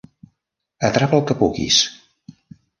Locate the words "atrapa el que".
0.89-1.39